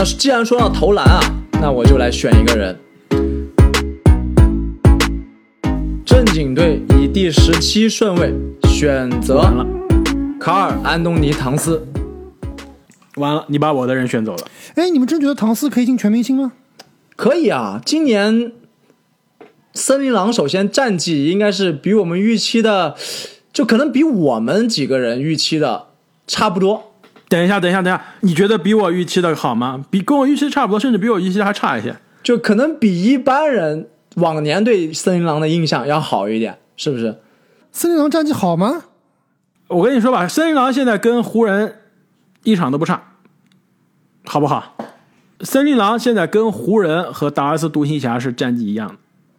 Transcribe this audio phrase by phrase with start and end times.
[0.00, 1.20] 那既然说到投篮啊，
[1.60, 2.78] 那我就来选一个人。
[6.06, 8.32] 正经队以第十七顺位
[8.68, 9.66] 选择了，
[10.38, 11.84] 卡尔安东尼唐斯。
[13.16, 14.46] 完了，你把我的人选走了。
[14.76, 16.52] 哎，你们真觉得唐斯可以进全明星吗？
[17.16, 18.52] 可以啊，今年
[19.74, 22.94] 森林狼首先战绩应该是比我们预期的，
[23.52, 25.86] 就可能比我们几个人预期的
[26.28, 26.87] 差不多。
[27.28, 29.84] 等一下，等一下，等一下，你觉得比我预期的好吗？
[29.90, 31.94] 比跟我预期差不多，甚至比我预期的还差一些。
[32.22, 37.18] 就可能比一般人往年对森林狼的印象要好一点，是不是？
[37.70, 38.84] 森林狼战绩好吗？
[39.68, 41.76] 我跟你说吧，森林狼现在跟湖人
[42.42, 43.02] 一场都不差，
[44.24, 44.76] 好不好？
[45.42, 48.94] 森林狼现在跟湖人和达拉斯独行侠是战绩一样的，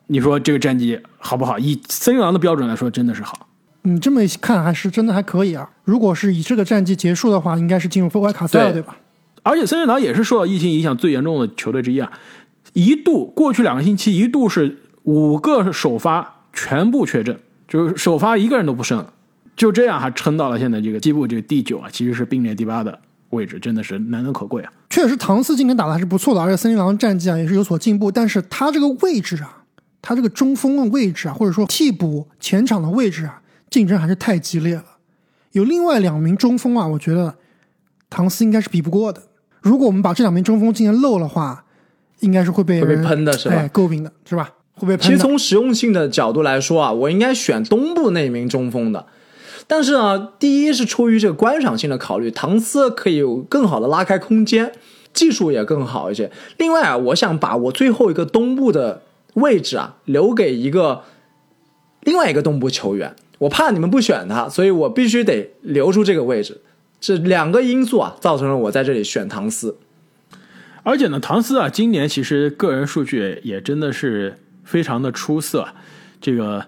[0.07, 1.57] 你说这个战绩好不好？
[1.59, 3.48] 以森林狼的标准来说，真的是好。
[3.83, 5.69] 你这么一看，还是真的还可以啊。
[5.83, 8.97] 如果是以这个战绩结束的话，应该是进入外卡赛了，对对吧？
[9.43, 12.11] 而且森林狼也是受到疫情影响最严重的球队之一啊，
[12.73, 19.05] 一度过去两个星期一度是五个首发全部确诊，就是首发一个人都不剩，
[19.55, 24.71] 就这样还撑到了现在这个西部这个第九啊，其实是并列第八的位置，真的是难能可贵啊。
[24.89, 28.11] 确实，唐斯今年打的还是不错的，而且森林狼战绩啊也是有所进步。
[28.11, 29.63] 但是他这个位置啊，
[30.01, 34.85] 他这个中锋的位置啊，或者说替补前场的位置啊，竞争还是太激烈了。
[35.51, 37.35] 有另外两名中锋啊，我觉得
[38.09, 39.23] 唐斯应该是比不过的。
[39.61, 41.65] 如果我们把这两名中锋今年漏的话，
[42.19, 44.51] 应该是会被会被喷的是吧哎，诟病的是吧？
[44.75, 45.05] 会被喷。
[45.05, 49.07] 其实从实用性的角度来说啊，我应该选东部那名中锋的。
[49.67, 54.71] 但是呢，第一是出于这个观赏性的考虑，唐斯可以有更好的拉开空间，
[55.13, 56.31] 技术也更好一些。
[56.57, 59.03] 另外啊，我想把我最后一个东部的
[59.35, 61.03] 位置啊留给一个
[62.01, 66.61] 另外一个东部球员，我怕你们不选他，所以我必须得留出这个位置。
[67.01, 69.77] 这两个因素啊，造成了我在这里选唐斯。
[70.83, 75.69] 而且呢，唐斯啊，今年其实个人数据也真的是非常的出色，
[76.21, 76.65] 这个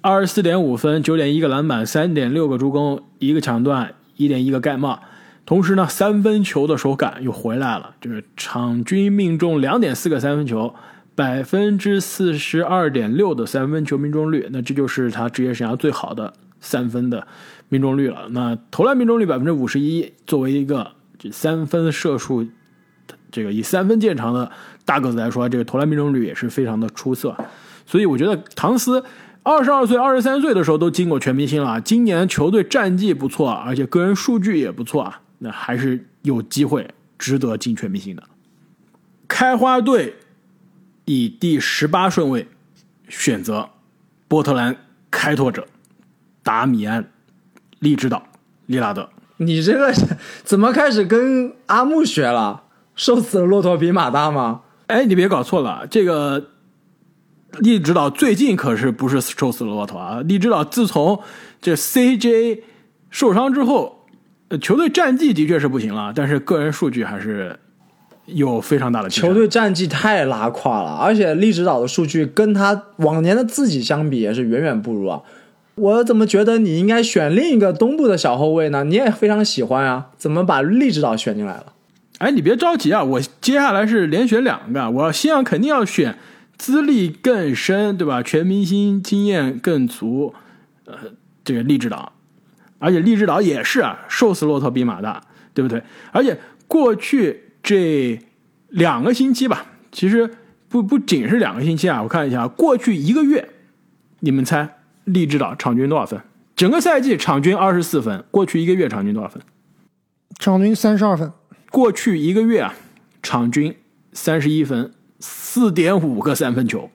[0.00, 5.00] 二十四点五分、九点一个篮板、三点六个助攻、一个抢断、一点一个盖帽，
[5.44, 10.74] 同时呢，三分球的手感又回来了，就是场均命中两点四个三分球，
[11.14, 17.26] 百分之四十二点六的三分球命中率，那这就是他职业生涯最好的三分的
[17.68, 18.28] 命中率了。
[18.30, 22.46] 那投篮命中率百分之五十一，作为一个这三分射术。
[23.30, 24.48] 这个以三分见长的
[24.84, 27.36] 大个子来说，这个投篮命中率也是非常的出色，
[27.84, 29.04] 所以我觉得唐斯
[29.42, 36.88] 二十二岁、二十三岁的时候都进过全明星了，今年球队战绩不错，而且个人数据也不错啊，那还是有机会
[37.18, 38.22] 值得进全明星的。
[39.26, 40.14] 开花队
[41.04, 42.48] 以第十八顺位
[43.08, 43.70] 选择
[44.28, 44.76] 波特兰
[45.10, 45.66] 开拓者
[46.42, 47.02] 达米安·
[47.78, 48.26] 利指导
[48.66, 49.10] 利拉德。
[49.36, 49.92] 你这个
[50.44, 52.62] 怎么开始跟阿木学了？
[52.94, 54.62] 瘦死的骆驼比马大吗？
[54.86, 56.50] 哎，你别搞错了，这个
[57.58, 60.20] 利指导最近可是不是瘦死的骆驼啊？
[60.20, 61.20] 利指导自从
[61.60, 62.62] 这 CJ
[63.10, 64.06] 受伤之后，
[64.48, 67.58] 呃球队战绩的确是不行了，但是个人数据还是
[68.26, 75.20] 有非常大的球队战绩太拉胯了，而且利指导的数据跟他往年的自己相比也是远远不如啊。
[75.76, 78.84] 我怎么觉得你应该选另一个东部的小后卫呢？
[78.84, 81.66] 你也非常喜欢啊，怎么把利指导选进来了？
[82.18, 86.16] 哎，你别着急啊，我接下来是连选两个，我要先要肯定要选
[86.56, 88.22] 资历更深，对吧？
[88.22, 90.32] 全明星经验更足，
[90.86, 90.94] 呃，
[91.44, 92.12] 这个利指导，
[92.78, 95.20] 而且利指导也是啊，瘦死骆驼比马大，
[95.52, 95.82] 对不对？
[96.12, 98.20] 而且过去这
[98.68, 100.30] 两个星期吧，其实
[100.68, 103.48] 不不仅是两个星期啊，我看一下，过去一个月，
[104.20, 106.20] 你们猜励志岛场均多少分？
[106.54, 109.42] 整个赛季场均二十四分，过去一个月场均多少分？
[110.38, 111.32] 场均三十二分，
[111.70, 112.74] 过去一个月啊，
[113.22, 113.74] 场均
[114.12, 116.90] 三十一分，四点五个三分球，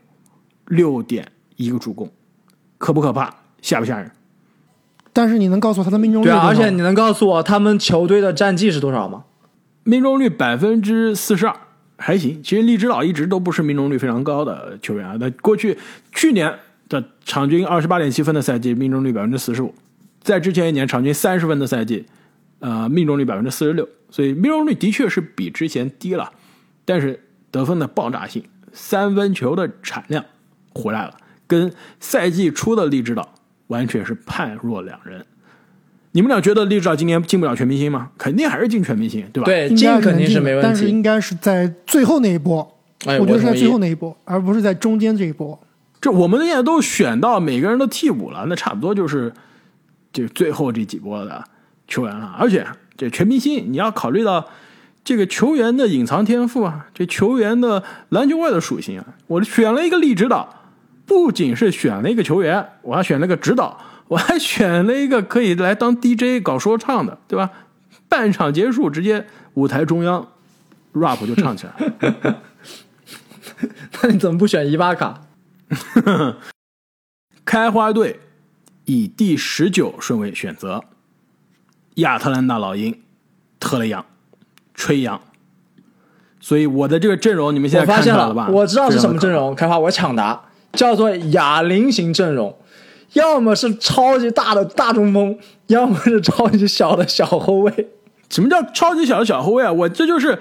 [0.67, 2.11] 六点一个助攻，
[2.77, 3.33] 可不可怕？
[3.61, 4.11] 吓不吓人？
[5.11, 6.45] 但是你能告诉我他的命中率对啊？
[6.47, 9.23] 而且你能告诉我他们球队的战绩是多少吗？
[9.83, 11.55] 命中率百分之四十二，
[11.97, 12.41] 还行。
[12.43, 15.17] 其实利指导一直都不是命中率非常高的球员啊。
[15.19, 15.77] 那过去
[16.11, 16.53] 去年
[16.87, 19.73] 的场均二十八点七分的赛季，命中率百分之四十五；
[20.21, 22.05] 在之前一年场均三十分的赛季，
[22.59, 23.87] 呃，命中率百分之四十六。
[24.11, 26.31] 所以命中率的确是比之前低了，
[26.83, 28.43] 但是得分的爆炸性、
[28.73, 30.25] 三分球的产量
[30.73, 31.15] 回来了，
[31.47, 33.35] 跟赛季初的利指导
[33.67, 35.25] 完全是判若两人。
[36.19, 38.09] 你们俩觉得利指导今年进不了全明星吗？
[38.17, 39.45] 肯定还是进全明星，对吧？
[39.45, 40.89] 对，进肯定是没问题但是。
[40.89, 45.57] 应该是在最后那一波，哎，我觉得是在最后那一波，而不是在中间这一波。
[46.01, 49.31] 这我们现在都选到每个人的替补了，那差不多就是
[50.11, 51.41] 这最后这几波的
[51.87, 52.35] 球员了。
[52.37, 52.67] 而且
[52.97, 54.45] 这全明星，你要考虑到
[55.05, 60.63] 这个球员的隐藏天赋啊，这球员的篮球外的属性啊，我选了一个力指导，
[61.05, 67.49] 不仅是选了一个球员，我还选了个指导，我还选了一个可以来当 DJ 搞说唱的，对吧？
[68.09, 70.27] 半场结束直接舞台中央
[70.93, 72.41] rap 就唱起来了。
[74.01, 75.21] 那你怎么不选伊巴卡？
[77.45, 78.19] 开花队
[78.85, 80.83] 以第十九顺位选择
[81.95, 82.99] 亚特兰大老鹰
[83.59, 84.05] 特雷杨、
[84.73, 85.21] 吹杨，
[86.39, 88.49] 所以我的这个阵容你们现在我发现了吧？
[88.49, 92.57] 我知道是什么阵容，开花我抢答，叫做哑铃型阵容，
[93.13, 97.89] 要么是超级大的大中锋，要么是超级小的小后卫。
[98.29, 99.71] 什么叫超级小的小后卫啊？
[99.71, 100.39] 我这就是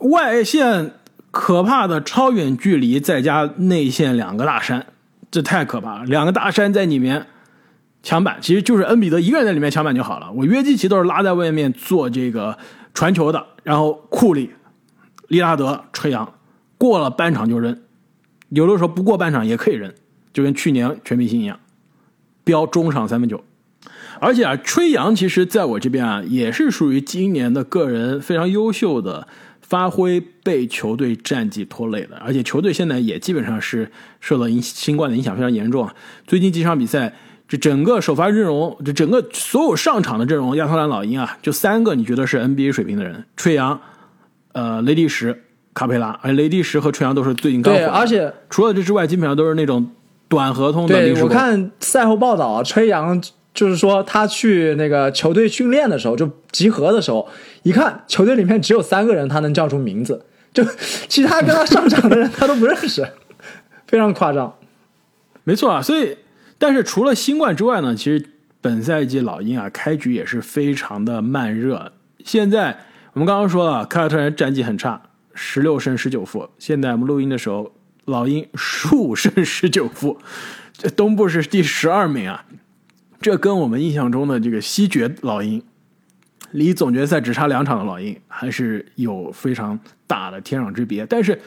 [0.00, 0.92] 外线
[1.30, 4.86] 可怕的超远距离，再加内线两个大山，
[5.30, 6.04] 这太可怕了。
[6.04, 7.26] 两个大山在里面
[8.02, 10.32] 抢板，其实就是恩比德一个人在里面抢板就好了。
[10.32, 12.58] 我约基奇都是拉在外面做这个
[12.92, 14.50] 传球的，然后库里、
[15.28, 16.34] 利拉德、吹杨
[16.76, 17.78] 过了半场就扔，
[18.48, 19.94] 有的时候不过半场也可以扔，
[20.32, 21.58] 就跟去年全明星一样，
[22.44, 23.42] 标中场三分球。
[24.20, 29.26] 而且啊，吹杨其实在我这边啊，也是属于今年的个人非常优秀的
[29.60, 33.90] 发挥被球队战绩拖累的，而且球队现在也基本上是
[34.20, 35.94] 受到影新冠的影响非常严重啊。
[36.26, 37.12] 最近几场比赛，
[37.48, 43.80] 这整个首发阵容，这整个所有上场的阵容，亚特兰老鹰啊，就三个你觉得是 NBA 水平的人，吹杨、
[44.52, 45.36] 呃雷迪什、
[45.74, 49.90] 卡佩拉，而雷迪什和吹杨都是最近刚而且除了这之外，基本上都是那种
[50.32, 51.28] 短合同的对我。
[51.28, 57.28] 看赛后报道啊，吹杨就是说他去那个球队训练的时候，就集合的时候，
[57.64, 60.24] 一看球队里面只有三个人他能叫出名字，
[60.54, 60.64] 就
[61.06, 63.06] 其他跟他上场的人他都不认识，
[63.86, 64.54] 非常夸张。
[65.44, 66.16] 没错啊，所以
[66.58, 68.24] 但是除了新冠之外呢，其实
[68.62, 71.92] 本赛季老鹰啊开局也是非常的慢热。
[72.24, 72.78] 现在
[73.12, 75.02] 我们刚刚说了，凯尔特人战绩很差，
[75.34, 76.48] 十六胜十九负。
[76.58, 77.70] 现在我们录音的时候，
[78.04, 80.18] 老鹰十五胜十九负，
[80.72, 82.44] 这东部是第十二名啊。
[83.20, 85.62] 这跟我们印象中的这个西决老鹰，
[86.50, 89.78] 离总决赛只差两场的老鹰，还是有非常
[90.08, 91.06] 大的天壤之别。
[91.06, 91.40] 但是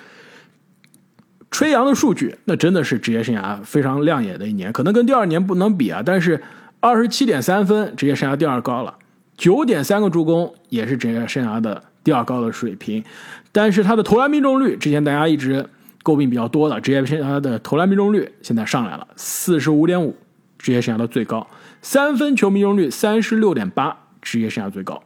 [1.52, 6.42] 吹杨的数据，那真的是职业生涯非常亮眼的一年，可能跟第二年不能比啊，但是
[6.80, 8.96] 二十七点三分，职业生涯第二高了，
[9.36, 13.04] 九点三个助攻也是职业生涯的第二高的水平，
[13.52, 15.66] 但是他的投篮命中率，之前大家一直
[16.06, 20.16] 诟病比较多的，职业生涯的投篮命中率现在上来了，四十五点五，
[20.60, 21.46] 职业生涯的最高，
[21.82, 25.04] 三分球命中率三十六点八，职业生涯最高，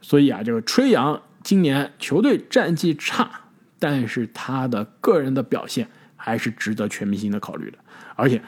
[0.00, 3.30] 所以啊，这个吹杨今年球队战绩差。
[3.82, 7.78] 但是他的个人的表现还是值得全明星的考虑的，
[8.14, 8.42] 而且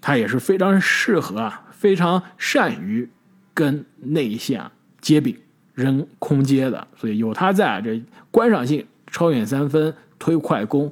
[0.00, 3.06] 他也是非常适合啊，非常善于
[3.52, 4.72] 跟内线啊
[5.02, 5.36] 接柄、
[5.74, 10.90] 扔空接的，所以有他在啊，这观赏性、超远三分、推快攻、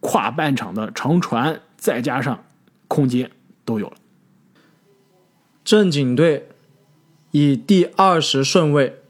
[0.00, 2.44] 跨半场的长传，再加上
[2.88, 3.30] 空接
[3.64, 3.94] 都有了。
[5.64, 6.48] 正经队
[7.30, 9.02] 以第二十顺位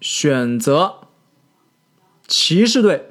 [0.00, 0.94] 选择
[2.26, 3.10] 骑士队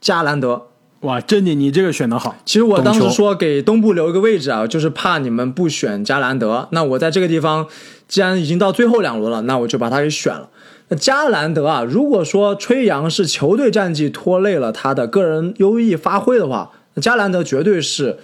[0.00, 0.68] 加兰德。
[1.00, 2.36] 哇，正经，你这个选的好。
[2.44, 6.68] 其实我当时说给东部留一个位置啊，就是怕你们不选加兰德。
[6.72, 7.66] 那我在这个地方，
[8.06, 10.50] 既然已经到最后两轮了，那我就把他给选了。
[10.96, 18.18] 加兰德啊，如果说吹杨是球队战绩拖累了他的个人优异发挥的话，那加兰德绝对是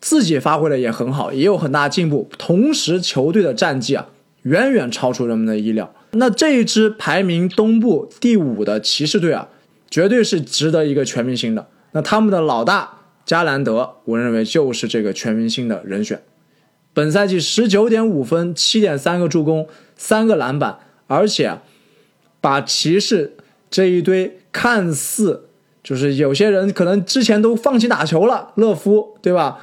[0.00, 2.28] 自己发挥的也很好，也有很大进步。
[2.36, 4.08] 同时，球队的战绩啊，
[4.42, 5.94] 远远超出人们的意料。
[6.12, 9.48] 那这一支排名东部第五的骑士队啊，
[9.90, 11.66] 绝对是值得一个全明星的。
[11.92, 16.20] 那他们的老大加兰德，我认为就是这个全明星的人选。
[16.92, 21.58] 本赛季十九点五分，七点三个助攻，三个篮板，而且
[22.40, 23.36] 把骑士
[23.70, 25.48] 这一堆看似
[25.82, 29.58] 就是有些人可能之前都放弃打球了，勒夫对吧？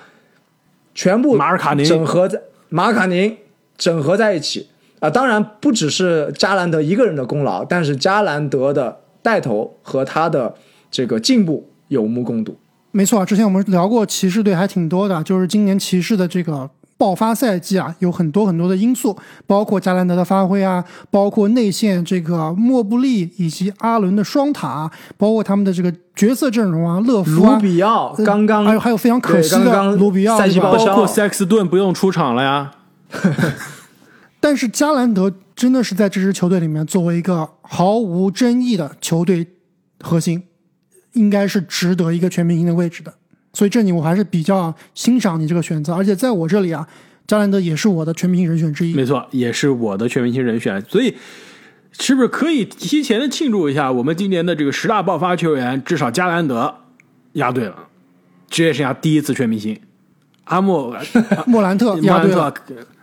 [0.94, 3.38] 全部马尔卡宁整合在马尔卡宁
[3.78, 4.70] 整合在一起
[5.02, 10.56] 啊、当然不只是加兰德一个人的功劳，但是加兰德的带头和他的
[10.90, 12.58] 这个进步有目共睹。
[12.92, 16.68] 没错，之前我们聊过骑士队还挺多的，就是今年骑士的这个
[16.98, 32.72] 爆发赛季啊，有很多很多的因素，包括加兰德的发挥啊，包括内线这个莫布利以及阿伦的双塔，包括他们的这个角色阵容啊，勒夫卢啊，比奥呃刚刚还有还有非常可惜的刚刚卢比奥对吧赛季报销包括塞克斯顿不用出场了呀。
[34.40, 39.48] 但是加兰德真的是在这支球队里面作为一个毫无争议的球队
[40.00, 40.44] 核心，
[41.14, 43.14] 应该是值得一个全明星的位置的。
[43.56, 46.86] 所以这里我还是比较欣赏你这个选择，而且在我这里啊，
[47.26, 48.94] 加兰德也是我的全明星人选之一。
[48.94, 50.80] 没错，也是我的全明星人选。
[50.90, 51.16] 所以
[51.98, 53.90] 是不是可以提前的庆祝一下？
[53.92, 56.76] 我们今年的这个十大爆发球员，至少加兰德
[57.34, 57.76] 押对了，
[58.50, 59.80] 职业生涯第一次全明星。
[60.44, 60.96] 阿莫
[61.48, 62.54] 莫兰特莫押对了，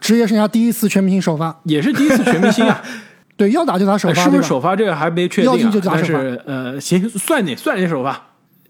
[0.01, 2.81] 职业生涯第一次全明星首发，也是第一次全明星啊，
[3.37, 8.29] 对，要打就打首发，是不是首发这个还没确定、啊要进就，打但首发是呃，行，算你算你首发。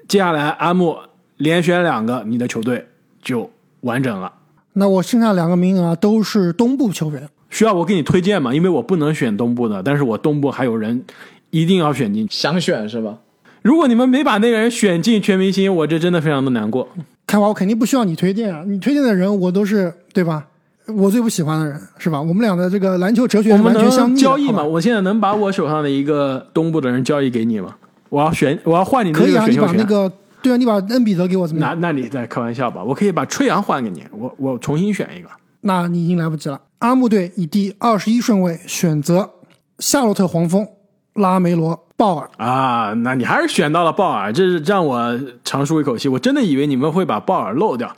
[0.08, 1.02] 接下来阿莫
[1.42, 2.87] 连选两个，你的球队
[3.20, 4.32] 就完整了。
[4.75, 8.54] 那我剩下两个名额啊都是东部球员，需要我给你推荐吗？
[8.54, 11.04] 因为我不能选东部的，但是我东部还有人
[11.50, 12.26] 一定要选进。
[12.30, 13.18] 想选是吧？
[13.62, 16.88] 如果你们没把那个人选进全明星，我这真的非常的难过。
[17.26, 20.46] 开华我肯定不需要你推荐啊，你推荐的人我都是对吧？
[20.87, 22.20] 我最不喜欢的人是吧？
[22.20, 24.62] 我们俩的这个篮球哲学我们能完全相逆交易吗？
[24.62, 27.76] 我现在能把我手上的一个东部的人交易给你吗？
[28.08, 29.76] 我要选，我要换你的可以啊，你这个选秀权。
[29.76, 31.80] 把那个对啊，你把恩比德给我怎么那样？
[31.80, 32.82] 那那你在开玩笑吧？
[32.82, 35.28] 我可以把吹杨换给你，我我重新选一个。
[35.61, 36.61] 那你已经来不及了。
[36.80, 39.30] 阿木队以第二十一顺位选择
[39.78, 40.66] 夏洛特黄蜂
[41.14, 46.08] 拉梅罗鲍尔，啊，那你还是选到了鲍尔，这是让我长舒一口气。
[46.08, 47.94] 我真的以为你们会把鲍尔漏掉。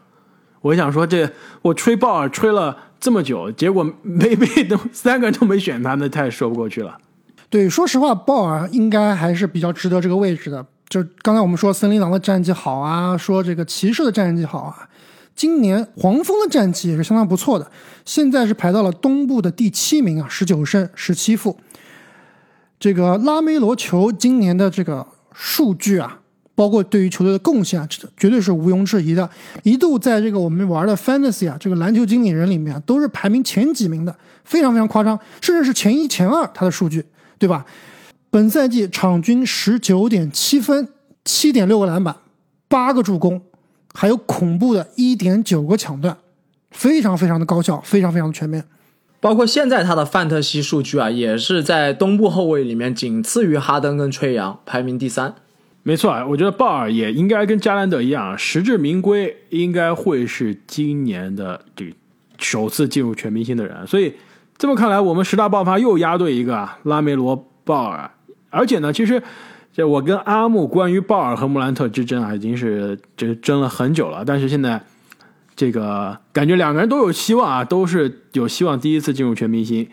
[0.61, 1.31] 我想说这，
[1.63, 6.99] 我吹鲍尔吹了这么久，结果没被都三个人都没选他，那太说不过去了。
[7.49, 10.67] 对，说实话，鲍尔应该还是比较值得这个位置的。
[10.89, 14.89] 就刚才我们说森林狼的战绩好啊，说这个骑士的战绩好啊，
[15.35, 17.71] 今年黄蜂的战绩也是相当不错的，
[18.05, 21.59] 现在是排到了东部的第七名啊，十九胜十七负。
[22.79, 26.21] 这个拉梅罗球今年的这个数据啊，
[26.55, 29.29] 包括对于球队的贡献啊，这绝对是毋庸置疑的。
[29.63, 34.15] 一度在这个我们玩的 Fantasy 啊，这个篮球经理人里面啊都是排名前几名的，
[34.45, 37.05] 非常非常夸张，甚至是前一前二，他的数据，
[37.39, 37.65] 对吧？
[38.35, 40.89] 本赛季场均十九点七分，
[41.25, 42.17] 七点六个篮板，
[42.67, 43.41] 八个助攻，
[43.95, 46.19] 还有恐怖的一点九个抢断，
[46.73, 48.65] 非常非常的高效，非常非常的全面。
[49.21, 55.37] 包括现在他的范特西数据啊，也是在东部后卫里面仅次于哈登跟吹杨，排名第三。
[55.85, 61.93] 没错，我觉得鲍尔也应该跟加兰德一样，实至名归，应该会是今年的这个
[62.39, 63.87] 首次进入全明星的人。
[63.87, 64.13] 所以
[64.59, 68.11] 这么看来，我们十大爆发又压对一个啊拉梅罗鲍尔，
[68.55, 69.23] 而且呢，其实
[69.73, 74.81] 这我跟阿木关于鲍尔和莫兰特之争啊，已经是这争了很久了，但是现在。
[75.57, 79.89] 这个感觉两个人都有希望啊，都是有希望第一次进入全明星。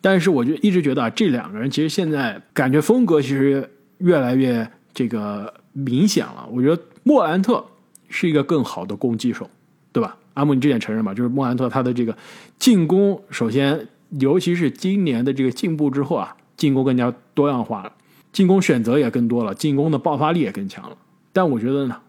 [0.00, 6.48] 但是我就一直觉得啊，这两个人其实现在感觉风格其实越来越这个明显了。
[6.50, 7.62] 我觉得莫兰特
[8.08, 9.50] 是一个更好的攻击手，
[9.92, 10.16] 对吧？
[10.32, 11.12] 阿木，你这点承认吧？
[11.12, 12.16] 就是莫兰特他的这个
[12.58, 13.86] 进攻，首先
[14.18, 17.92] 尤其是今年的这个进步之后啊，进攻更加多样化了，
[18.32, 20.96] 进攻选择也更多了，进攻的爆发力也更强了。
[21.32, 22.00] 但我觉得呢。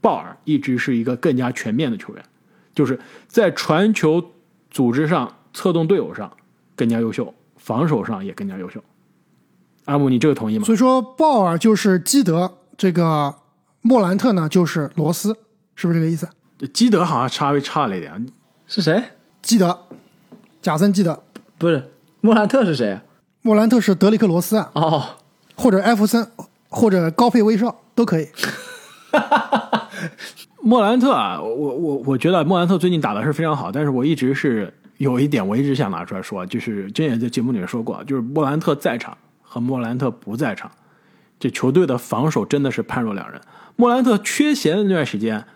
[0.00, 2.24] 鲍尔一直是一个更加全面的球员，
[2.72, 4.24] 就是在传球
[4.70, 6.32] 组织上、策动队友上
[6.76, 8.80] 更加优秀，防守上也更加优秀。
[9.86, 10.64] 阿姆，你这个同意吗？
[10.64, 13.34] 所以说，鲍尔就是基德，这个
[13.82, 15.36] 莫兰特呢就是罗斯，
[15.74, 16.28] 是不是这个意思？
[16.72, 18.24] 基德好像稍微差了一点，
[18.68, 19.02] 是谁？
[19.42, 19.86] 基德，
[20.62, 21.24] 贾森基德，
[21.58, 23.02] 不是莫兰特是谁啊？
[23.42, 25.04] 莫兰特是德里克罗斯啊，哦，
[25.54, 26.28] 或者艾弗森，
[26.68, 28.28] 或者高配威少都可以。
[30.60, 40.70] 莫兰特啊，我我我觉得莫兰特最近打的是非常好，但是我一直是有一点我一直想拿出来说，就是之前也在节目里面说过，就是莫兰特在场和莫兰特不在场，
[41.38, 43.40] 这球队的防守真的是判若两人。
[43.76, 45.46] 莫兰特缺席的那段时间，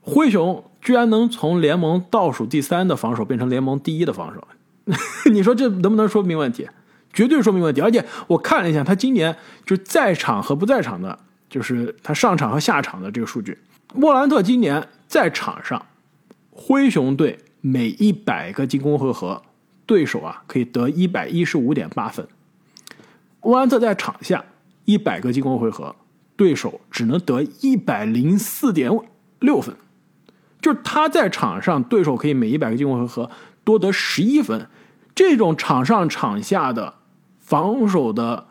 [0.00, 4.46] 灰熊居然能从联盟倒数第三的防守变成联盟第一的防守，
[5.30, 6.68] 你说这能不能说明问题？
[7.14, 7.80] 绝对说明问题。
[7.80, 11.18] 而且我看了一下，他今年就在场和不在场的，
[11.48, 13.56] 就是他上场和下场的这个数据。
[13.94, 15.86] 莫兰特今年在场上，
[16.50, 19.40] 灰熊队每一百个进攻回合，
[19.86, 22.26] 对手啊可以得一百一十五点八分。
[23.40, 24.44] 莫兰特在场下
[24.84, 25.94] 一百个进攻回合，
[26.34, 28.90] 对手只能得一百零四点
[29.38, 29.76] 六分，
[30.60, 33.30] 就是他在场上，对手可以每一百个进攻回合
[33.62, 34.66] 多得十一分。
[35.14, 36.94] 这种场上场下的
[37.54, 38.46] 防守的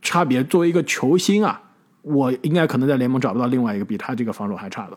[0.00, 1.62] 差别，作为一个球星啊。
[2.02, 4.96] 我应该可能在联盟找不到另外一个比他这个防守还差的。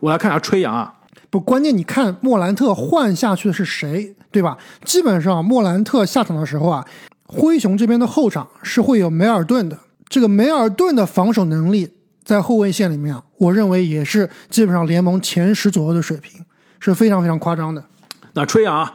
[0.00, 0.94] 我来看下吹杨啊，
[1.28, 4.56] 不，关键你看莫兰特换下去的是谁，对吧？
[4.82, 6.84] 基本上莫兰特下场的时候啊，
[7.26, 9.78] 灰熊这边的后场是会有梅尔顿的。
[10.08, 11.92] 这个梅尔顿的防守能力
[12.24, 16.44] 在后卫线里面啊，我认为也是基本上联盟前十左右的水平，
[16.80, 17.84] 是非常非常夸张的。
[18.32, 18.94] 那吹杨啊，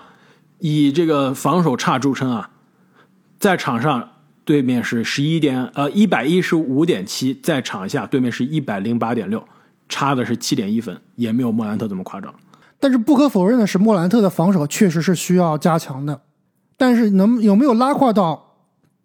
[0.59, 2.49] 以这个防守差著称啊，
[3.43, 4.09] 在场上。
[4.45, 9.41] 对面是十一点呃一百一十五点七，在场下对面是一百零八点六，
[9.87, 12.33] 差的是七点一分，也没有莫兰特这么夸张。
[12.77, 16.19] 但是不可否认的是，莫兰特的防守确实是需要加强的。
[16.75, 18.57] 但是能有没有拉胯到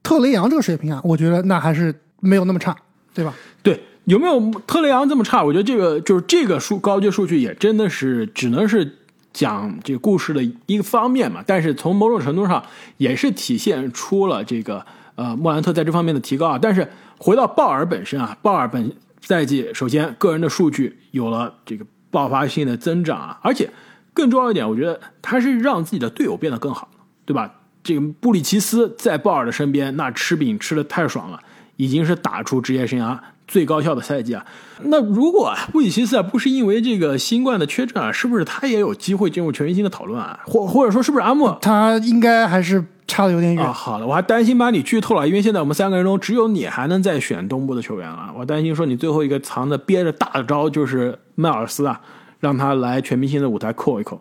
[0.02, 1.00] 特雷杨这个水平啊？
[1.04, 2.76] 我觉得那还是没有那么差，
[3.14, 3.32] 对吧？
[3.62, 5.44] 对，有没有特雷杨这么差？
[5.44, 8.97] 我觉得这个就是这个数高阶数据也真的是只能是
[9.38, 11.44] 讲这个故事的一个方面嘛。
[11.46, 12.60] 但是从某种程度上
[12.96, 16.58] 也是体现出了这个呃莫兰特在这方面的提高啊。
[16.60, 23.70] 但是回到鲍尔本身啊，鲍尔本赛季首先个人的数据有了这个爆发性的增长啊，而且
[24.12, 26.88] 更重要一点，我觉得他是让自己的队友变得更好，
[27.24, 27.54] 对吧？
[27.84, 31.40] 这个布里奇斯在鲍尔的身边，那吃饼吃的太爽了，
[31.76, 33.16] 已经是打出职业生涯
[33.48, 34.46] 最高效的赛季啊。
[34.82, 40.38] 那如果布里奇斯啊不是因为这个新冠的缺阵啊，是不是他也有机会进入全明星的讨论啊？
[40.46, 43.64] 或或者说是不是阿木他应该还是差的有点远。
[43.64, 43.72] 啊？
[43.72, 48.32] 好的，我还担心把你剧透了，因为现在我们三个人中只有你还能再选东部的球员了。
[48.36, 52.00] 我担心说你最后一个藏着憋着大的招就是迈尔斯啊，
[52.38, 54.20] 让他来全明星的舞台扣一扣。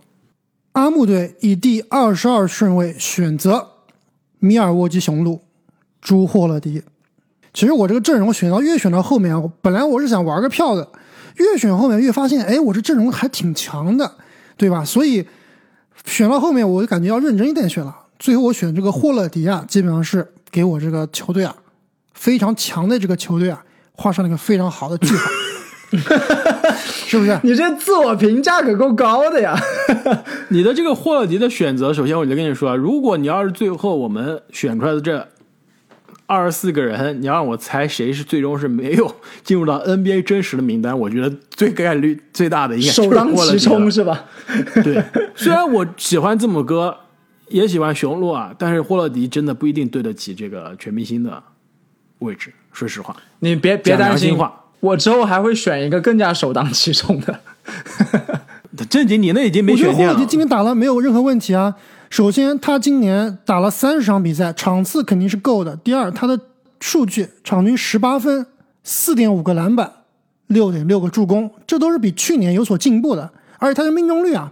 [0.72, 3.68] 阿木队以第二十二顺位选择
[4.40, 5.42] 米尔沃基雄鹿
[6.00, 6.82] 朱霍勒迪。
[7.58, 10.88] 其实我这个阵容选到越选到后面啊，本来我是想玩个票的，
[11.38, 14.12] 越选后面越发现，哎，我这阵容还挺强的，
[14.56, 14.86] 对吧？
[14.86, 15.26] 所以
[16.06, 17.96] 选到后面我就感觉要认真一点选了。
[18.20, 21.56] 最后我选这个霍勒迪啊，基本上是给我这个球队啊
[22.14, 25.32] 非常强的这个球队啊画上了一个非常好的句号，
[27.08, 27.40] 是不是？
[27.42, 29.60] 你这自我评价可够高的呀！
[30.50, 35.28] 你的这个霍勒迪的选择，首先我就跟你说，如果你要是最后我们选出来的这
[36.28, 39.16] 二十四个人，你要让我猜谁是最终是没有
[39.46, 44.26] 进入到 NBA 真实的名单，我觉得最概率最大的应该是首当其霍勒迪了冲是吧？
[44.84, 45.02] 对，
[45.34, 46.98] 虽然我喜欢字母哥，
[47.48, 51.42] 也喜欢雄鹿啊，但是霍勒迪真的不一定对得起这个全明星的
[52.20, 52.54] 位置。
[52.74, 57.40] 说实话，你别别担心心话，我之后还会选一个更加首当其冲的。
[58.90, 60.30] 正经你那已经没我觉得悬念了霍勒迪。
[60.30, 61.74] 今天打了没有任何问题啊。
[62.10, 65.76] 首先，他今年打了三十场比赛，场次肯定是够的。
[65.78, 66.40] 第二，他的
[66.80, 68.46] 数据场均十八分、
[68.84, 69.92] 四点五个篮板、
[70.48, 73.30] 六点六个助攻，这都是比去年有所进步的。
[73.60, 74.52] 而且他的命中率啊，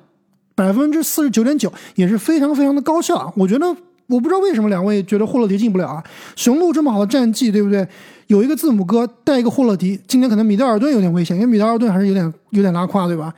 [0.53, 3.31] 百分之四十九点九，也是非常非常的高效啊。
[3.35, 3.67] 我觉得，
[4.07, 6.03] 我不知道为什么两位觉得霍勒迪进不了啊。
[6.35, 7.87] 雄鹿这么好的战绩，对不对？
[8.27, 13.33] 有一个字母哥带一个霍勒迪，今年可能米德尔顿有点危险，因为米德尔顿还是有点有点拉胯，对吧？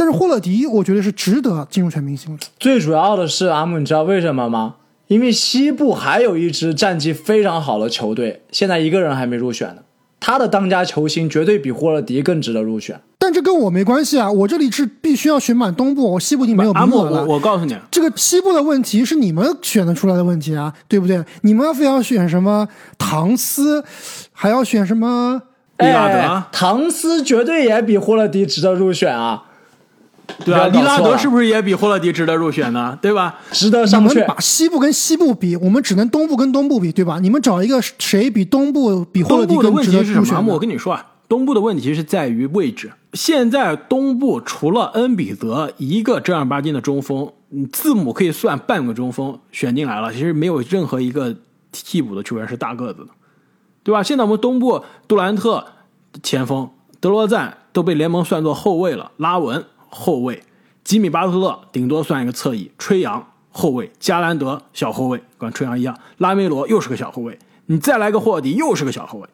[0.00, 2.46] 但是霍勒迪，我觉得是值得进入全明星的。
[2.58, 4.76] 最主要的是，阿姆，你知道为什么吗？
[5.08, 9.82] 因为西部还有一支战绩非常好的球队，现在一个人还没入选呢。
[10.18, 12.98] 他的当家球星绝对比霍勒迪更值得入选。
[13.18, 17.26] 但这跟我没关系啊，我这里是必须要选满东部，我西部已经没有名额了。
[17.26, 21.22] 我我告诉你，这个西部的问题是你们选得出来的问题啊，对不对？
[21.42, 23.84] 你们非要选什么唐斯，
[24.32, 25.42] 还要选什么？
[25.76, 29.44] 利拉德哎唐斯绝对也比霍勒迪值得入选啊，
[30.44, 32.98] 对啊，利拉德是不是也比霍勒迪值得入选呢？
[33.00, 33.38] 对吧？
[33.52, 34.18] 值得你上去。
[34.18, 37.18] 们把西部跟西部比，我们只能东部跟东部比，对吧？
[37.20, 40.36] 你们找一个谁比东部比霍勒迪东部的问更值得题是什么？
[40.36, 40.58] 阿木，入选我？
[40.58, 42.90] 跟你说啊，东部的问题是在于位置。
[43.12, 51.34] 现在东部除了恩比德一个正儿八经的中锋，嗯字母可以算半个中锋选进来了，其实没有任何一个
[51.72, 53.08] 替补的球员是大个子的，
[53.82, 54.02] 对吧？
[54.02, 55.66] 现在我们东部杜兰特
[56.22, 60.42] 前锋，德罗赞都被联盟算作后卫了，拉文后卫，
[60.82, 69.28] 吉米巴特勒顶多算一个侧翼，吹杨后卫，加兰德小后卫，跟吹杨一样，拉梅罗又是个小后卫，你再来个霍迪又是个小后卫。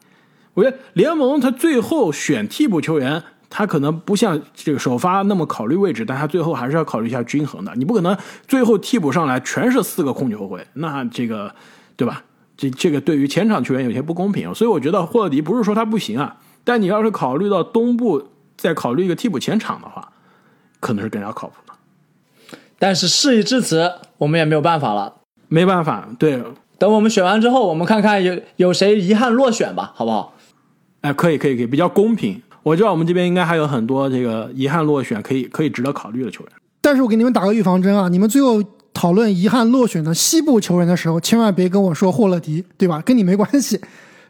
[0.53, 7.71] 我觉得联盟他最后选替补球员，他可能不像这个首发那么考虑位置，但他最后还是要考虑一下均衡的。
[7.75, 8.17] 你不可能
[8.47, 11.53] 最后替补上来全是四个控球后卫，那这个
[11.95, 12.23] 对吧？
[12.57, 20.11] 这这个对于前场球员有些不公平，所以我觉得霍迪不是说他不行啊，但你要是考虑到东部再考虑一个替补前场的话，
[20.79, 21.73] 可能是更加靠谱的。
[22.79, 25.15] 但是事已至此，我们也没有办法了。
[25.47, 26.43] 没办法，对，
[26.77, 30.33] 等我们选完之后，我们看看有有谁遗憾落选吧，好不好？
[31.01, 32.41] 哎，可以可以可以，比较公平。
[32.63, 36.53] 我知道我们这边应该还有很多这个遗憾落选，可以可以值得考虑的球员。
[36.81, 38.61] 但是我给你们打个预防针啊，你们最后
[38.93, 43.01] 讨论遗憾落选的西部球员的时候，千万别跟我说霍勒迪，对吧？
[43.01, 43.79] 跟你没关系，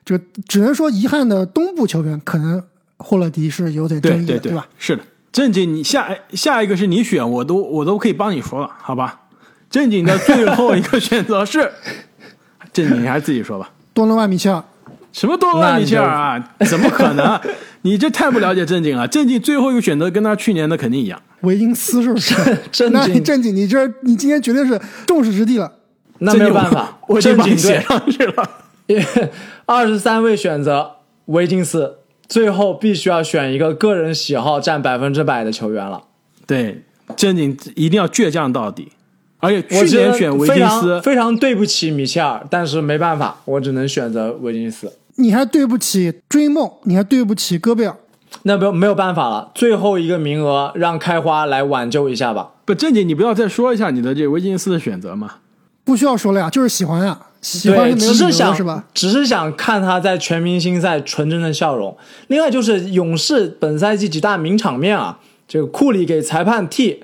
[0.05, 2.63] 就只能说遗憾的东部球员可能
[2.97, 4.67] 霍勒迪是有点争议的，对对吧？？
[4.77, 9.21] 是的，正经，你下下一个是你选，我都我都可以帮你说了，好吧？
[9.69, 11.71] 正经的最后一个选择是，
[12.73, 13.69] 正经你还是自己说吧。
[13.93, 14.63] 多伦万米切尔，
[15.11, 16.51] 什么多伦万米切尔啊？
[16.69, 17.39] 怎么可能？
[17.81, 19.07] 你这太不了解正经了。
[19.07, 21.21] 正经最后一个选择跟他去年的肯定一样。
[21.41, 22.35] 维金斯是不是？
[22.71, 25.71] 正那你正经，你这你今天绝对是众矢之的了。
[26.19, 28.49] 那没有办法，我已经正经把你写上去了。
[29.65, 30.91] 二十三位选择
[31.25, 36.03] 维金斯，最后必须要选一个个人喜好占百分之百的球员了。
[36.45, 36.83] 对，
[37.15, 38.91] 正经一定要倔强到底。
[39.39, 44.91] 而且去年选维金斯，非常对不起米切尔，但是没办法，我只能选择维金斯。
[45.17, 47.95] 你还对不起追梦，你还对不起戈贝尔。
[48.43, 52.51] 那没没有办法了，最后一个名额让开花来挽救一下吧。
[52.65, 55.35] 不正经，你不要再说一下你的这个维金斯的选择吗？
[55.83, 58.85] 不需要说了呀，就是喜欢呀，喜欢对，只是想是吧？
[58.93, 61.95] 只是想看他在全明星赛纯真的笑容。
[62.27, 67.03] 另外就是勇士本赛季几大名场面啊，这个库里给裁判替，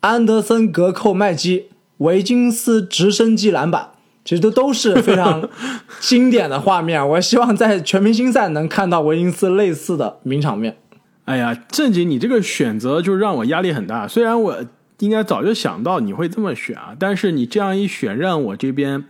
[0.00, 1.66] 安德森隔扣麦基，
[1.98, 3.90] 维金斯直升机篮板，
[4.24, 5.48] 其实都都是非常
[6.00, 7.06] 经典的画面。
[7.10, 10.76] 我希望在全明星赛能看到维金斯类似的名场面。
[11.26, 14.08] 哎呀，正经，你这个选择就让我压力很大。
[14.08, 14.64] 虽然我
[15.00, 19.04] 应该早就想到你会这么选啊，但是你这样一选，让我这边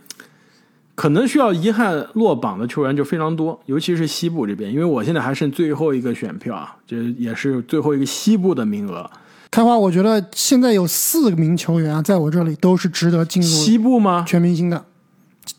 [0.99, 9.09] 可能需要遗憾落榜的球员就非常多，尤其是西部这边，因为我现在还剩最后一个选票啊，这也是最后一个西部的名额。
[9.49, 14.25] 开花，我觉得现在有四名球员啊，在我这里都是值得进入西部吗？
[14.27, 14.83] 全明星的，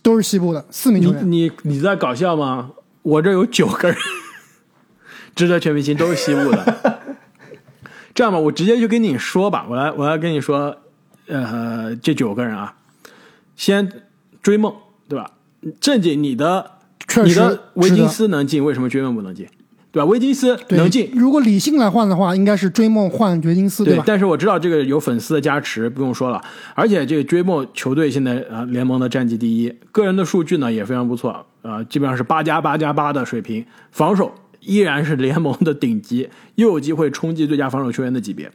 [0.03, 1.33] 都是西部的四名你球员。
[1.33, 2.73] 你你在搞笑吗？
[3.01, 3.97] 我这有九个人
[5.35, 7.01] 值得全明星，都是西部的。
[8.15, 10.77] 这样吧，我直接就跟你说吧，我来我来跟你说，
[11.29, 12.75] 呃，这九个人啊，
[13.57, 13.91] 先
[14.43, 14.75] 追梦，
[15.11, 15.29] 对吧？
[15.81, 16.71] 正经，你的
[17.09, 19.45] 确实你的维金斯能进，为什么追梦不能进？
[19.91, 20.07] 对吧？
[20.07, 24.05] 维金斯能进，如果理性来换的话，应该是追梦换掘金斯，对吧？
[24.05, 26.41] 对但是我知道这个有粉丝的加持，不用说了。
[26.77, 38.49] 而且这个追梦球队现在啊、联盟的战绩第一，个人的数据呢也非常不错，啊，基本上是八加八加八的水平，防守依然是联盟的顶级，又有机会冲击最佳防守球员的级别。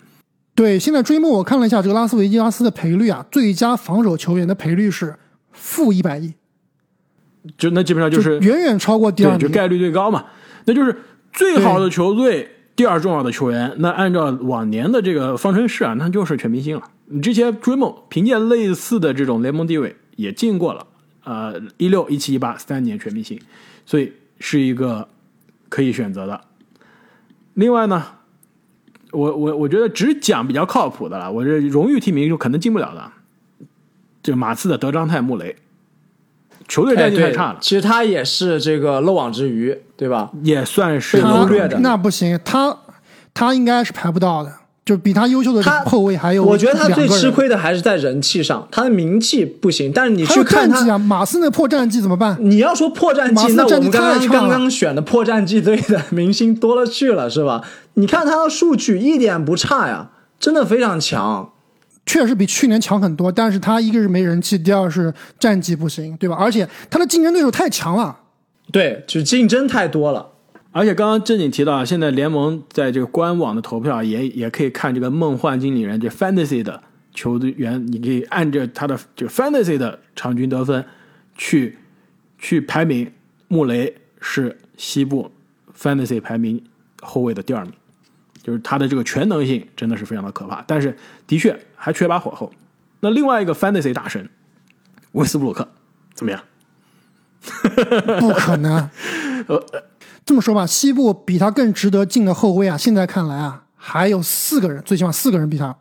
[0.55, 5.13] 对，现在追梦我看了一下这个拉斯维加斯的赔率啊，最佳防守球员的赔率是
[5.51, 6.33] 负一百亿，
[7.57, 9.53] 就那基本上就是远远超过第二对，就。
[9.53, 10.25] 概率最高嘛。
[10.65, 10.95] 那就是
[11.31, 13.73] 最好的球队，第二重要的球员。
[13.77, 16.83] 那按照往年的这个方程式啊，那就是全明星了。
[17.07, 20.87] 你之前追梦凭借类似的这种联盟地位也进过了，
[21.23, 23.39] 呃，一六、一七、一八三年全明星，
[23.85, 25.07] 所以是一个
[25.69, 26.41] 可以选择的。
[27.53, 28.03] 另外呢，
[29.11, 33.11] 我我我觉得只讲比较靠谱的了，我这荣誉提名就可能进不了的。
[34.23, 35.55] 就马刺的德章泰·穆雷，
[36.67, 40.29] 球队战绩太差了，，其实他也是这个漏网之鱼，对吧？
[40.43, 42.75] 也算是被他忽略的那不行，他
[43.33, 44.51] 他应该是排不到的，
[44.83, 49.91] 就比他优秀的他后卫还有我觉得他最吃亏的还是在人气上，他的名气不行。
[49.93, 52.37] 但是你去看他，马斯那破战绩怎么办？
[52.39, 57.63] 你要说破战绩，那我们刚刚刚刚选的破战绩队的明星多了去了，是吧？
[57.95, 61.51] 你看他的数据一点不差呀，真的非常强。
[62.05, 66.35] 确实比去年强很多，但是他一个是没人气，第二是战绩不行，对吧？
[66.35, 68.19] 而且他的竞争对手太强了。
[68.71, 70.31] 对，就竞争太多了。
[70.71, 80.83] 而且刚刚正经提到啊，现在联盟在这个官网的投票也也可以看这个梦幻经理人这 fantasy 的球队员，你可以按照他的这个 fantasy 的场均得分
[81.35, 81.77] 去
[82.37, 83.11] 去排名。
[83.47, 85.31] 穆雷是西部
[85.77, 86.61] fantasy 排名
[87.01, 87.71] 后卫的第二名，
[88.45, 92.51] 就是他的这个全能性真的是非常的可怕，但是的确还缺把火候。
[92.99, 94.29] 那另外一个 fantasy 大神
[95.13, 95.67] 威斯布鲁克
[96.13, 96.39] 怎么样？
[98.19, 98.87] 不可能。
[100.23, 105.75] 这么说吧，西部比他更值得进的后卫啊，现在看来啊，还有四个人，最起码四个人比他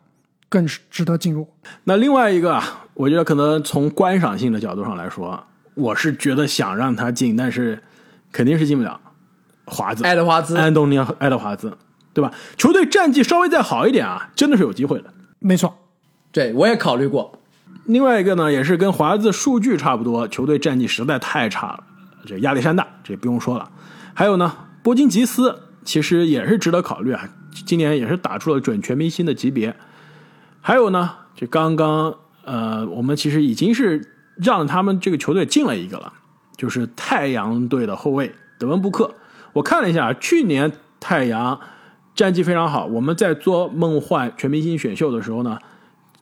[0.49, 1.47] 更值得进入。
[1.83, 5.43] 那另外一个啊，我觉得可能从观赏性的角度上来说，
[5.75, 7.79] 我是觉得想让他进，但是
[8.31, 8.99] 肯定是进不了。
[9.65, 11.75] 华子，爱德华兹安东尼奥·爱德华兹，
[12.15, 12.31] 对吧？
[12.57, 15.13] 球队战绩稍微再好一点啊，真的是有机会的。
[15.39, 15.77] 没错，
[16.31, 17.39] 对我也考虑过，
[17.85, 21.83] 另外一个呢，也是跟华子数据差不多，球队战绩实在太差了。
[22.25, 23.69] 这亚历山大，这不用说了。
[24.13, 24.51] 还有呢，
[24.81, 27.29] 波金吉斯其实也是值得考虑啊，
[27.65, 29.75] 今年也是打出了准全明星的级别。
[30.61, 36.13] 还有呢，这刚刚呃，我们其实已经是让他们这个球队进了一个了，
[36.55, 39.13] 就是太阳队的后卫德文布克。
[39.53, 41.59] 我看了一下，去年太阳
[42.15, 45.59] 战绩非常好，我们在做梦幻全明星选秀的时候呢，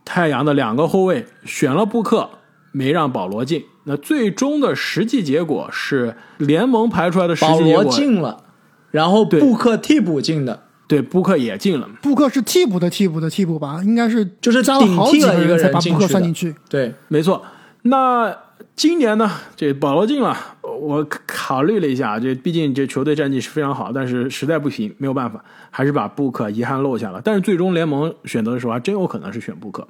[0.03, 2.29] 太阳的两个后卫选了布克，
[2.71, 3.63] 没让保罗进。
[3.85, 8.43] 那最终的实际结果是联盟排出来的实保罗际结果，进了，
[8.91, 11.87] 然后布克替补进的，对布克也进了。
[12.01, 13.81] 布克是替补的替补的替补吧？
[13.83, 16.55] 应该是就是加了好几顶替了一个人人才把布克算进去。
[16.69, 17.43] 对，没错，
[17.83, 18.35] 那
[18.75, 27.21] 今年呢，这保罗进了，我考虑了一下，这毕竟这球队战绩是非常好，但是实在不行，没有办法，还是把布克遗憾漏下了。
[27.23, 29.87] 但是最终联盟选择的时候，还真有可能是选布克，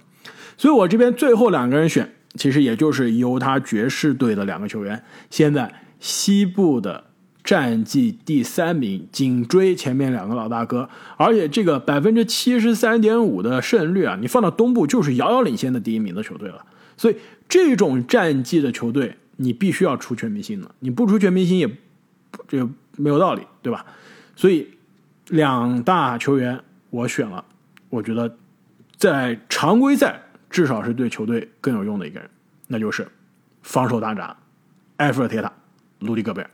[0.57, 7.05] 所以我这边最后两个人选，其实也就是犹他爵士队的两个球员，现在西部的
[7.43, 10.89] 战绩第三名，紧追前面两个老大哥。
[11.17, 16.65] 而且这个百分之七十三点五的胜率啊，你放到东部就是遥遥领先的第一名的球队了。
[16.95, 17.15] 所以
[17.53, 21.69] 这种战绩的球队，你必须要出全明星的，你不出全明星也
[22.47, 23.85] 这个没有道理，对吧？
[24.35, 24.67] 所以
[25.27, 27.45] 两大球员我选了，
[27.89, 28.35] 我觉得
[28.97, 32.27] 在常规赛至少是对球队更有用的一个人，
[32.69, 33.07] 那就是
[33.61, 34.35] 防守大闸
[34.97, 35.53] 埃弗尔铁塔
[35.99, 36.49] 卢迪戈贝尔。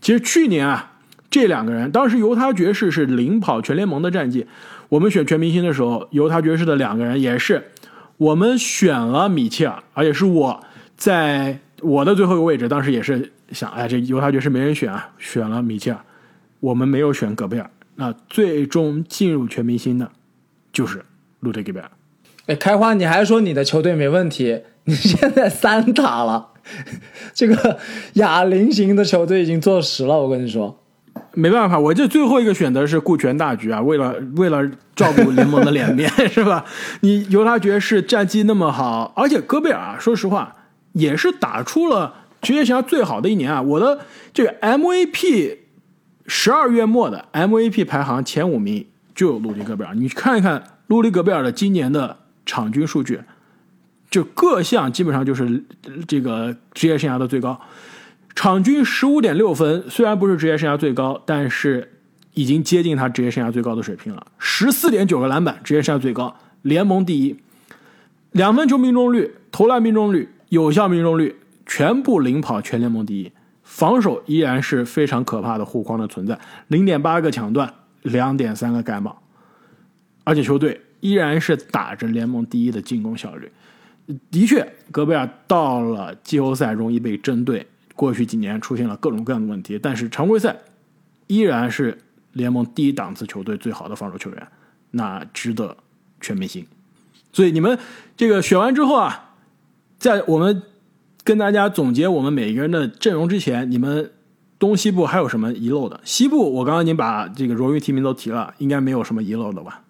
[0.00, 0.98] 其实去年啊，
[1.30, 4.44] 这两个人当时犹他爵士是领跑全联盟的战绩，
[4.88, 7.70] 我们选全明星的时候，犹他爵士的两个人也是
[8.18, 10.64] 我们选了米切尔，而且是我
[10.96, 16.00] 在我的最后一个位置，当时也是想，哎，这犹他爵士没人选啊，选了米切尔，
[16.60, 17.70] 我们没有选戈贝尔。
[17.94, 20.10] 那最终进入全明星的，
[20.72, 21.04] 就是
[21.40, 21.90] 路迪戈贝尔。
[22.46, 26.50] 哎，开花，你还说你的球队没问题，你现在三打了，
[27.34, 27.78] 这个
[28.14, 30.18] 哑铃型的球队已经坐实了。
[30.18, 30.80] 我跟你说，
[31.38, 36.64] 没办法，我这最后一个选择是顾全大局啊，为了为了照顾联盟的脸面，是吧？
[37.02, 40.52] 你犹他爵士战绩那么好，而且戈贝尔啊，说实话
[40.94, 43.62] 也是打出了职业生涯最好的一年啊。
[43.62, 44.00] 我的
[44.34, 45.58] 这个 MVP
[46.26, 53.20] 十二月末的 MVP 排行前五名就有鲁迪戈贝尔，你看一看鲁迪戈贝尔的今年的场均数据，
[54.10, 55.64] 就各项基本上就是
[56.08, 57.60] 这个职业生涯的最高。
[58.38, 61.98] 场均十五点六分，虽然不是职业生涯最高，但是
[62.34, 64.24] 已经接近他职业生涯最高的水平了。
[64.38, 67.36] 十四点九个篮板，职业生涯最高，联盟第一。
[68.30, 71.34] 两分球命中率、投篮命中率、有效命中率
[71.66, 73.32] 全部领跑全联盟第一。
[73.64, 79.20] 防守依然是非常可怕的护框的存在，零点八个抢断，两点三个盖帽，
[80.22, 83.50] 而且球队依然是打着联盟第一的进攻效率。
[84.30, 87.66] 的确，戈贝尔到了季后赛容易被针对。
[87.98, 90.56] 过去几年出现了各种各样的问题，但是常规赛
[91.26, 91.98] 依然是
[92.32, 94.48] 联盟第一档次球队最好的防守球员，
[94.92, 95.76] 那值得
[96.20, 96.64] 全明星。
[97.32, 97.76] 所以你们
[98.16, 99.34] 这个选完之后啊，
[99.98, 100.62] 在我们
[101.24, 104.12] 跟大家总结我们每一个人的阵容之前，你们
[104.60, 106.00] 东西部还有什么遗漏的？
[106.04, 109.82] 西部我刚刚已经把这个荣誉提名都提了，应该没有什么遗漏的吧？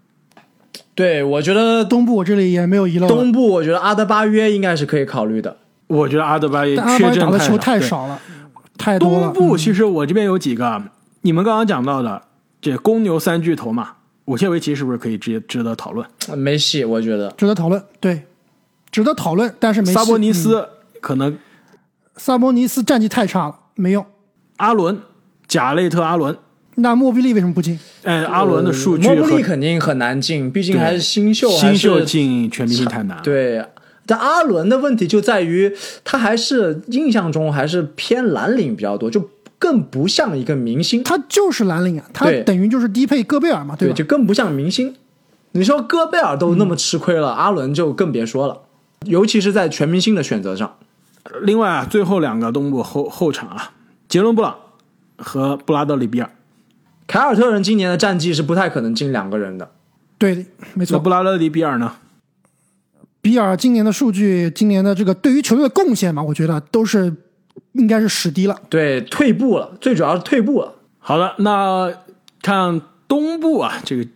[0.94, 3.06] 对我觉得东部我这里也没有遗漏。
[3.06, 5.58] 东部我觉得阿德巴约应该是可以考虑的。
[5.88, 8.20] 我觉得阿德巴约但阿巴缺阵打的球太太少了，
[8.76, 9.32] 太多了。
[9.32, 10.82] 东部嗯其实我这边有几个，
[11.22, 12.22] 你们刚刚讲到的
[12.60, 13.94] 这公牛三巨头嘛，
[14.26, 16.06] 武切维奇是不是可以直接值得讨论？
[16.36, 17.30] 没戏，我觉得。
[17.32, 18.22] 值得讨论，对，
[18.90, 20.68] 值得讨论，但是没戏萨博尼嗯斯
[21.00, 21.38] 可能
[22.16, 24.04] 萨博尼斯战绩太差了，没用。
[24.58, 25.00] 阿伦
[25.46, 26.36] 贾雷特阿伦，
[26.74, 27.78] 那莫比利为什么不进？
[28.02, 33.22] 哎，阿伦的数据莫比利肯定很难进，毕竟还是新秀，还新秀进全明星太难了。
[33.22, 33.64] 对。
[34.08, 43.94] 但阿伦的问题就在于，他还是印象中还是偏蓝领比较多，就更不像一个明星，他就是蓝领啊，他等于就是低配戈贝尔嘛，对，吧？
[43.94, 44.94] 就更不像明星。
[45.52, 48.62] 你说戈贝尔都那么吃亏了，阿伦就更别说了，
[49.04, 50.76] 尤其是在全明星的选择上。
[51.42, 53.72] 另外啊，最后两个东部后后场啊，
[54.08, 54.56] 杰伦布朗
[55.18, 56.30] 和布拉德里比尔。
[57.06, 59.70] 凯尔特人今年的战绩是不太可能进两个人的，
[60.18, 60.98] 对，没那错。
[60.98, 61.92] 布拉德里比尔呢？
[63.28, 67.14] 比尔今年的数据，今年的这个对于球队的贡献嘛，我觉得都是
[67.72, 68.58] 应该是史低了。
[68.70, 70.76] 对，退步了，最主要是退步了。
[70.98, 71.92] 好的，那
[72.40, 74.08] 看东部啊，这个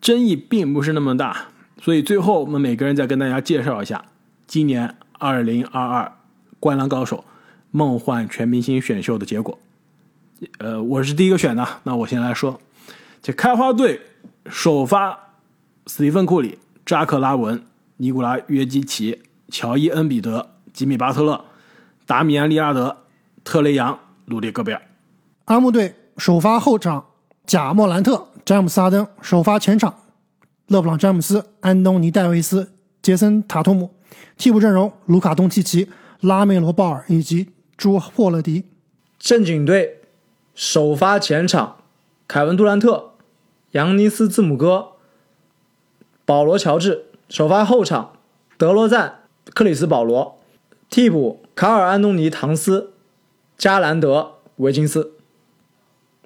[0.00, 1.48] 争议并不是那么大，
[1.80, 4.04] 所以最后我们每个人再跟大家介绍一下
[4.46, 6.12] 今年二零二二
[6.60, 7.24] 灌篮高手
[7.72, 9.58] 梦幻全明星选秀的结果。
[10.58, 12.60] 呃，我是第一个选的，那我先来说，
[13.20, 14.00] 这开花队
[14.46, 15.18] 首发
[15.88, 17.60] 斯蒂芬库里、扎克拉文、
[17.96, 21.44] 尼古拉约基奇、乔伊恩比德、吉米巴特勒、
[22.06, 22.96] 达米安利拉德、
[23.44, 24.82] 特雷杨、鲁迪戈贝尔。
[25.46, 27.06] 阿木队首发后场
[27.46, 29.94] 贾莫兰特、詹姆斯哈登，首发前场
[30.68, 33.94] 勒布朗詹姆斯、安东尼戴维斯、杰森塔图姆，
[34.36, 38.64] 替补阵容卢卡东契奇、拉梅罗鲍尔以及朱霍勒迪。
[39.18, 40.00] 正经队
[40.54, 41.76] 首发前场
[42.26, 43.14] 凯文杜兰特、
[43.72, 44.92] 扬尼斯字母哥、
[46.24, 48.12] 保罗乔治；首发后场
[48.58, 49.20] 德罗赞、
[49.54, 50.34] 克里斯保罗；
[50.90, 52.92] 替补卡尔安东尼唐斯、
[53.56, 55.12] 加兰德维金斯。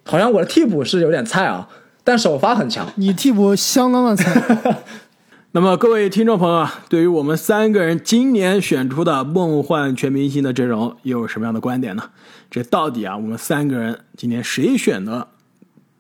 [0.05, 1.69] 好像我的替补是有点菜啊，
[2.03, 2.89] 但首发很强。
[2.97, 4.83] 你替补相当的菜，
[5.53, 12.11] 那么各位听众朋友啊，对于我们三个人今年选出的梦幻全明星的阵容，又有什么样的观点呢？
[12.51, 15.29] 这到底啊，我们三个人今年谁选的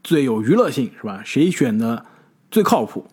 [0.02, 1.22] 最有娱乐性，是吧？
[1.24, 2.04] 谁选的
[2.50, 3.06] 最靠谱？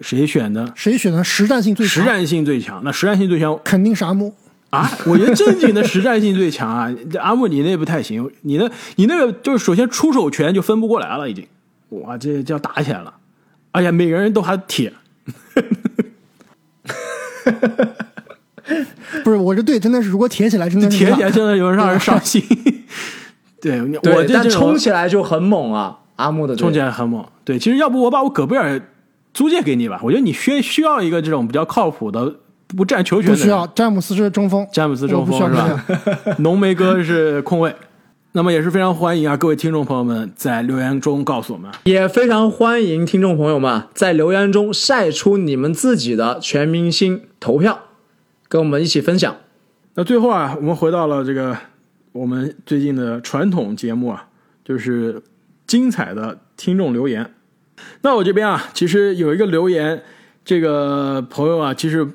[0.00, 1.94] 谁选的谁选的实战性最强？
[1.94, 2.80] 实战性最强？
[2.84, 4.34] 那实战性最强，肯定是阿木。
[4.70, 6.94] 啊，我觉得正经的实战性最强啊！
[7.10, 11.46] 这阿木你那不太行，你那你那个就是首先出手权就分不过来了，已经，
[11.88, 13.14] 哇，这就要打起来了，
[13.72, 14.92] 而且每个人都还铁，
[19.24, 22.44] 不是我这队真的是，如果铁起来真的是铁起来真的有人让人伤心。
[23.62, 25.98] 对，我这这种冲起来就很猛啊！
[26.16, 27.26] 阿木的冲起来很猛。
[27.42, 28.78] 对，其实要不我把我戈贝尔
[29.38, 32.34] 租借给你吧，我觉得你需需要一个这种比较靠谱的
[32.76, 33.36] 不占球权的。
[33.36, 33.64] 不需要。
[33.68, 35.86] 詹姆斯是中锋，詹姆斯中锋是吧？
[36.42, 37.72] 浓眉哥是控卫。
[38.32, 41.70] 那么也是非常欢迎啊，各位听众朋友们在留言中告诉我们。
[41.84, 47.78] 也非常欢迎听众朋友们在留言中晒出你们自己的全明星投票，
[48.48, 49.36] 跟我们一起分享。
[49.94, 51.56] 那最后啊，我们回到了这个
[52.10, 54.26] 我们最近的传统节目啊，
[54.64, 55.22] 就是
[55.64, 57.34] 精彩的听众留言。
[58.02, 60.02] 那我这边啊，其实有一个留言，
[60.44, 62.06] 这个朋友啊，其实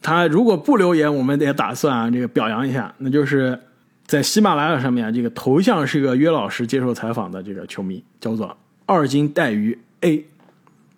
[0.00, 3.58] 他如果不留言，我们也打算啊，这个表扬一下，那就是
[4.06, 10.24] 在喜马拉雅上面，这个头像是个约老师接受采访的这个球迷，叫做二斤带鱼 A。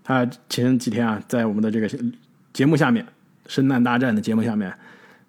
[0.04, 1.88] 他前几天啊，在我们的这个
[2.52, 3.06] 节目下面，
[3.46, 4.72] 圣诞大战的节目下面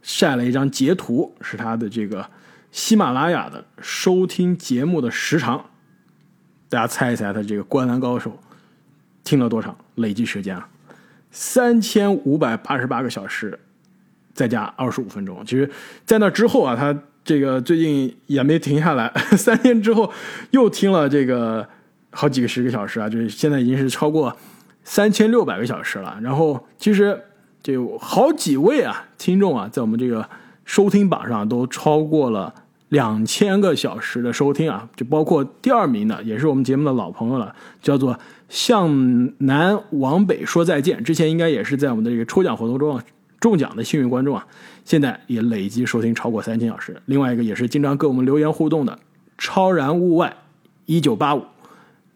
[0.02, 2.25] 晒了一张截图，是他的这个
[2.71, 5.69] 喜马拉雅的收听节目的时长。
[6.70, 8.30] 大家猜一猜，他这个《灌篮高手》
[9.24, 9.76] 听了多长？
[9.96, 10.70] 累计时间啊，
[11.32, 13.60] 三千五百八十八个小时，
[14.34, 15.44] 再加二十五分钟。
[15.44, 15.70] 其实，
[16.06, 20.12] 在那之后啊，他这个最近也没停下来， 三天之后
[20.52, 21.68] 又听了这个
[22.12, 24.36] 好几个十个小时啊，就是现在已经是超过
[24.84, 26.20] 三千六百个小时了。
[26.22, 27.20] 然后，其实
[27.64, 30.30] 这有好几位啊听众啊，在我们这个
[30.66, 32.54] 收听榜上都超过了。
[32.89, 41.04] 两千个小时的收听啊，就包括第二名的，也是我们节目的老朋友了，叫做向南往北说再见。
[41.04, 42.99] 之前应该也是在我们的这个抽奖活动中
[43.39, 44.45] 中奖的幸运观众啊，
[44.84, 46.99] 现在也累计收听超过三千小时。
[47.06, 48.97] 另外一个也是经常跟我们留言互动的
[49.38, 50.36] 超然物外
[50.86, 51.43] 一九八五，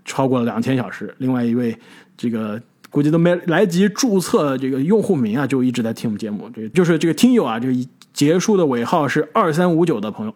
[0.04, 1.14] 超过了两千小时。
[1.20, 1.78] 另外一位
[2.18, 2.60] 这个
[2.90, 6.50] 估计都没来及注册这个用户名啊，就一直在听我们节目。
[6.54, 7.74] 这就是这个听友啊，这个
[8.12, 10.34] 结束的尾号是二三五九的朋友。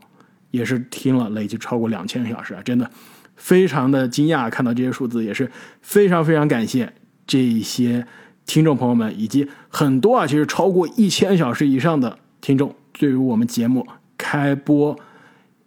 [0.52, 2.90] 也是听了累计超过两千个小时啊，真的
[3.36, 6.94] 非常的惊讶，看到这些数字也是非常非常感谢
[7.26, 8.06] 这些
[8.46, 13.86] 听众朋友们，以及很多啊，其实超过一千小时以上的听众，对于我们节目
[14.18, 14.98] 开播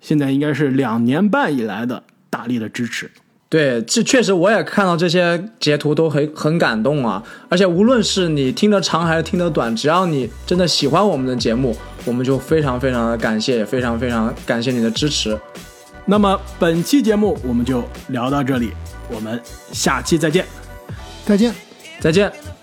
[0.01, 3.11] 现在应该是两年半以来的大力的支持。
[3.51, 7.21] 对，这确实我也看到这些截图都很很感动啊！
[7.49, 15.37] 而且无论是你听得长还是听得短，只要你真的喜欢我们的节目，我们就非常非常的感谢，也非常非常感谢你的支持。
[16.07, 18.71] 那么本期节目我们就聊到这里，
[19.13, 20.47] 我们下期再见，
[21.27, 21.53] 再见。
[22.01, 22.60] 再见。